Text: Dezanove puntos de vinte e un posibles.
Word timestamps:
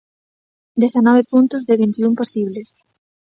Dezanove 0.81 1.23
puntos 1.31 1.61
de 1.67 1.75
vinte 1.81 1.99
e 2.01 2.05
un 2.09 2.13
posibles. 2.21 2.67